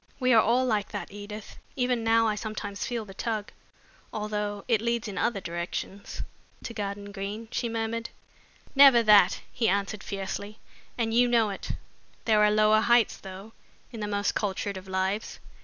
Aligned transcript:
We 0.19 0.33
are 0.33 0.41
all 0.41 0.65
like 0.65 0.89
that, 0.93 1.11
Edith! 1.11 1.59
Even 1.75 2.03
now 2.03 2.25
I 2.27 2.33
sometimes 2.33 2.87
feel 2.87 3.05
the 3.05 3.13
tug, 3.13 3.51
although 4.11 4.65
it 4.67 4.81
leads 4.81 5.07
in 5.07 5.15
other 5.15 5.39
directions." 5.39 6.23
"To 6.63 6.73
Garden 6.73 7.11
Green?" 7.11 7.49
she 7.51 7.69
murmured. 7.69 8.09
"Never 8.73 9.03
that," 9.03 9.41
he 9.51 9.69
answered 9.69 10.01
fiercely, 10.01 10.57
"and 10.97 11.13
you 11.13 11.27
know 11.27 11.51
it. 11.51 11.73
There 12.25 12.43
are 12.43 12.49
lower 12.49 12.79
heights, 12.81 13.17
though, 13.17 13.53
in 13.91 13.99
the 13.99 14.07
most 14.07 14.33
cultured 14.33 14.75
of 14.75 14.87
lives. 14.87 15.37